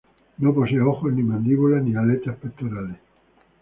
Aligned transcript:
No 0.39 0.51
posee 0.51 0.81
ojos, 0.81 1.13
ni 1.13 1.21
mandíbulas, 1.21 1.83
ni 1.83 1.95
aletas 1.95 2.35
pectorales. 2.37 2.97